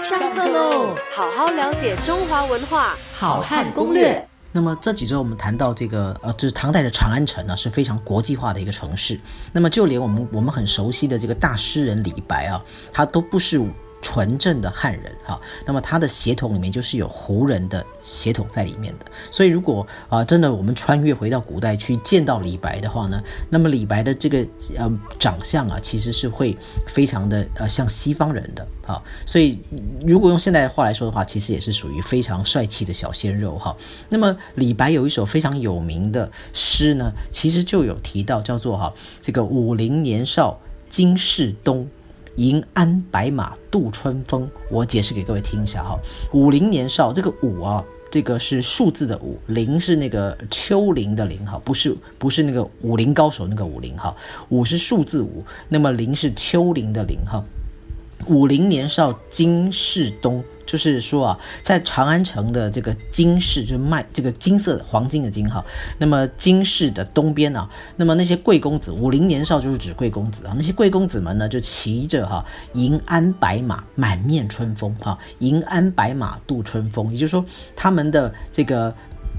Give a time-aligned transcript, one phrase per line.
[0.00, 0.96] 上课喽！
[1.14, 4.26] 好好了解中华文化，好汉攻略。
[4.50, 9.18] 那么这几周我们谈到这个，呃，就是唐代的长安城呢是非常国际化的一个城市。
[9.52, 12.60] 那么就连我们我们很熟悉的这个大诗人李白啊，
[12.92, 13.60] 他都不是。
[14.04, 24.46] 纯正的汉人哈，那么他的血统里面就是有胡人的血统在里面的，所以如果啊真的我们穿越回到古代去见到李白的话呢，那么李白的这个
[24.76, 26.54] 呃长相啊，其实是会
[26.86, 29.58] 非常的呃像西方人的啊，所以
[30.06, 33.74] 如果用现代的话来说的话，其实也是属于非常帅气的小鲜肉哈。
[34.10, 40.60] 那么李白有一首非常有名的诗呢，其实就有提到叫做哈这个武陵年少
[40.90, 41.88] 金世东。
[42.36, 45.98] 银鞍白马度春风，我解释给各位听一下哈。
[46.32, 54.16] 五陵年少，这个五啊，这个是数字的五零是那个丘陵的陵哈，不是不是那个武林高手那个武林哈，
[54.48, 57.44] 五是数字五，那么陵是丘陵的陵哈。
[58.26, 60.44] 武陵年少金世东。
[60.66, 65.62] 就是说啊，在长安城的这个金市，就卖这个金色的黄金的金哈。
[65.98, 70.54] 那么金市的东边啊，那么那些贵公子，武陵年少就是指贵公子啊。
[70.56, 75.18] 那些贵公子们呢，就骑着哈银鞍白马，满面春风哈。
[75.40, 77.44] 银鞍白马度春风，也就是说
[77.76, 78.92] 他们的这个。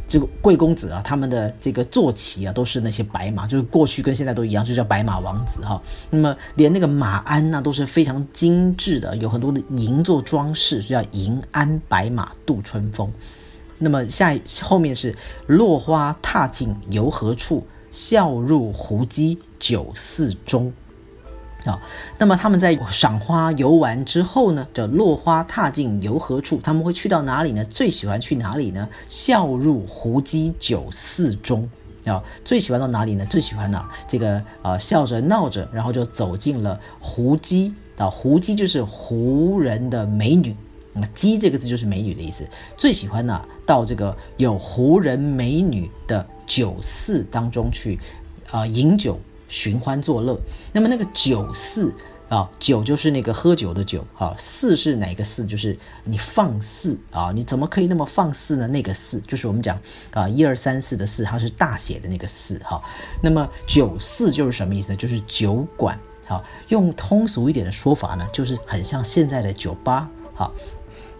[0.07, 5.81] 这个贵公子啊，他们的这个坐骑啊，都是那些白马，就是过去跟现在都一样，就叫白马王子哈。
[6.09, 13.11] 那么连那个马鞍呢，都是非常精致的，有很多的银做装饰，就叫银鞍白马度春风。
[13.79, 15.15] 那么下后面是
[15.47, 20.71] 落花踏尽游何处，笑入胡姬酒肆中。
[21.65, 21.81] 啊，
[22.19, 26.59] 那么他们在赏花游玩之后呢，叫落花踏尽游何处？
[26.63, 27.65] 他们会去到哪里呢？
[27.65, 28.87] 最喜欢去哪里呢？
[29.09, 31.67] 笑入胡姬酒肆中
[32.05, 33.25] 啊，最喜欢到哪里呢？
[33.25, 40.55] 最喜欢呢，这个啊笑着闹着，然后就走进了胡姬啊，胡姬就是胡人的美女，
[40.93, 42.45] 那姬这个字就是美女的意思。
[42.77, 47.99] 最喜欢呢，到这个有胡人美女的酒肆当中去
[48.51, 49.19] 啊饮酒。
[49.47, 50.39] 寻欢作乐，
[50.73, 51.93] 那么那个酒肆
[52.29, 55.45] 啊，酒就是那个喝酒的酒啊，肆是哪个肆？
[55.45, 58.67] 就是你放肆啊，你怎么可以那么放肆呢？
[58.67, 59.79] 那个肆就是我们讲
[60.11, 62.81] 啊，一二三四的四，它是大写的那个四哈。
[63.21, 64.95] 那么酒肆就是什么意思呢？
[64.95, 65.97] 就是酒馆。
[66.27, 70.09] 好，用通俗一点的说法呢，就是很像现在的酒吧。
[70.33, 70.51] 好，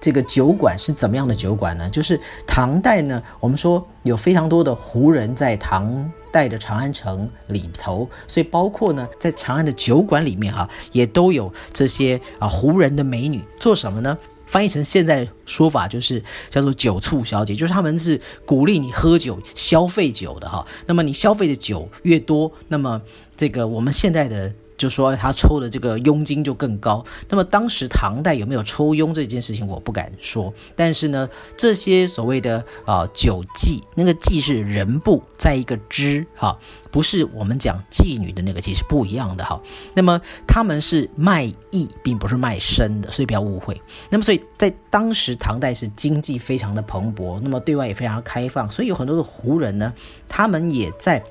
[0.06, 1.90] 这个酒馆是怎么样的酒馆呢？
[1.90, 6.12] 就是唐代呢，我们说有非常多的胡人在唐。
[6.32, 14.18] 代的长安城里头，所以包括呢，在长安的酒馆里面哈，也都有这些啊胡人的美女做什么呢？
[14.46, 20.68] 翻译成现在说法就是叫做酒醋小姐，就是他们是鼓励你喝酒、消费酒的哈。
[20.86, 23.02] 那么你消费的酒越多，那么
[23.38, 24.54] 这个我们现在的。
[24.86, 27.04] 就说他抽的这个佣金就更高。
[27.28, 30.54] 那么当时唐代有没有抽佣这件事情，我不敢说。
[30.76, 36.56] 但是呢，这些所谓的啊酒妓，那个妓是人部在一个之哈，
[36.92, 39.60] 不是我们讲妓女的那个妓是不一样的哈。
[39.96, 43.82] 那么他们是卖艺，并不是卖身的，所以不要误会。
[44.12, 49.92] 那么所以在当时唐代是经济非常的蓬勃，那么对外也非常开放，所以有很多的胡人呢，
[50.30, 51.24] 他们也在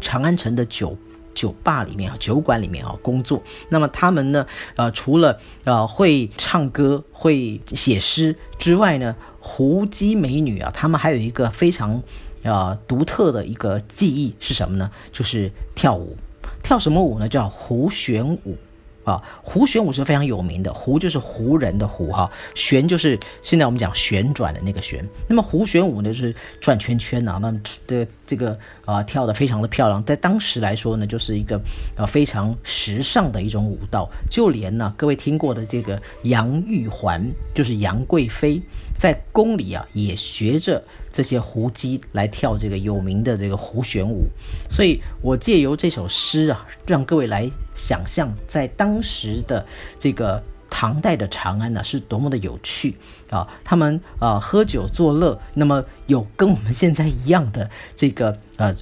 [0.00, 0.96] 长安城的酒。
[1.38, 3.40] 酒吧里面啊，酒馆里面啊工作。
[3.68, 4.44] 那么他们呢，
[4.74, 12.02] 呃，除了呃会唱歌、会写诗之外呢，胡姬美女啊，他们还有一个非常
[12.42, 14.90] 呃独特的一个技艺是什么呢？
[15.12, 16.16] 就是跳舞。
[16.60, 17.28] 跳什么舞呢？
[17.28, 18.56] 叫胡旋舞。
[19.04, 25.02] 啊，胡旋舞是非常有名的，胡就是胡人的胡哈，旋就是现在我们讲旋转的那个旋。
[25.26, 27.50] 那么胡旋舞呢，就是转圈圈呐，那
[27.86, 31.60] 这这个啊跳的非常的漂亮，在当时来说呢，就是一个
[31.96, 34.08] 呃非常时尚的一种舞蹈。
[34.30, 38.60] 就连呢，各位听过的这个杨玉环，就是杨贵妃，
[38.98, 44.26] 在宫里啊也学着这些胡姬来跳这个有名的这个胡旋舞。
[44.70, 47.50] 所以我借由这首诗啊，让各位来。
[47.78, 49.64] 想象在当时的
[50.00, 52.96] 这个唐代的长安呢，是多么的有趣
[53.30, 53.48] 啊！
[53.64, 58.74] 他们啊喝酒作乐，那么有跟我们现在一样的这个呃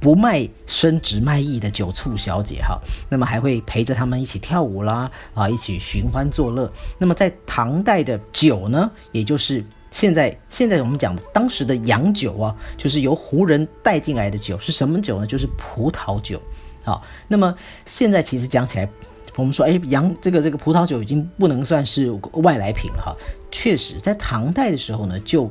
[0.00, 6.70] 不卖身只卖艺的酒醋小姐哈，那么还会陪着他们一起跳舞啦啊，一起寻欢作乐。
[6.98, 15.26] 那么在唐代的酒呢，也就是现在现在我们讲的当时的洋酒啊，就是由胡人带进来的酒是什么酒呢？
[15.26, 16.40] 就是葡萄酒。
[16.82, 17.54] 好，那么
[17.84, 18.88] 现在其实讲起来，
[19.36, 23.16] 我们说，哎，洋这个这个葡萄酒已经不能算是外来品了哈。
[23.50, 25.50] 确实，在唐代的时候呢，就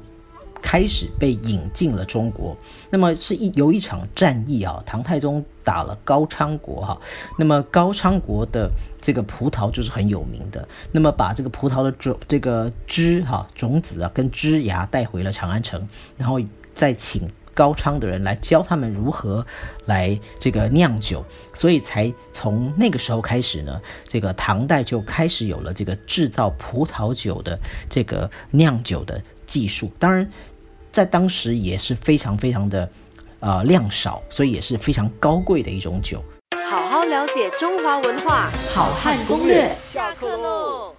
[0.62, 2.56] 开始被引进了中国。
[2.90, 7.00] 那么是一有一场战役啊，唐太宗打了高昌国哈。
[7.38, 8.70] 那么高昌国的
[9.02, 10.68] 这个葡萄就是很有名的。
[10.92, 15.88] 那么把这个葡萄的种这个枝哈种子啊跟枝芽带回了长安城，
[16.18, 16.40] 然后
[16.76, 17.30] 再请。
[17.54, 19.46] 高昌的人来教他们如何
[19.86, 27.60] 来这个酿酒，所以才从那个时候开始呢，这个唐代就开始有了这个制造葡萄酒的
[27.90, 29.92] 这个酿酒的技术。
[30.00, 30.30] 当然，
[30.92, 32.90] 在当时也是非常非常的
[33.40, 36.24] 呃量少，所以也是非常高贵的一种酒。
[36.70, 39.76] 好好了解中华文化，好汉攻略。
[39.92, 40.96] 下课喽。